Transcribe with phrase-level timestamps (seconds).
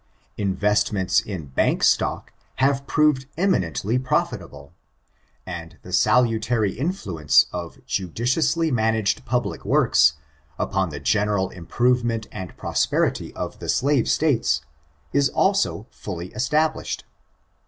[0.37, 4.73] Investments in bank stock, have proved eminently profitable:
[5.45, 10.13] and the s^utary influence of judiciously managed public works,
[10.57, 14.61] upon the general improvement and prosperity of the slave States,
[15.13, 17.05] is also fuUy established.